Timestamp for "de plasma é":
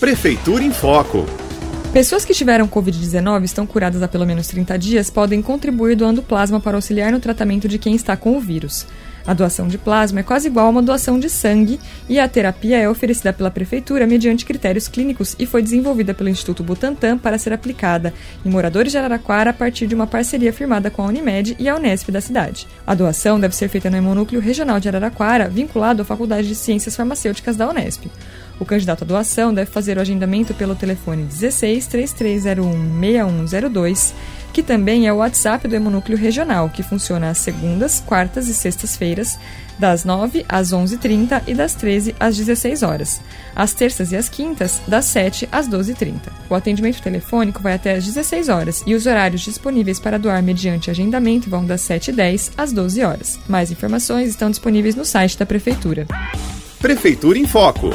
9.66-10.22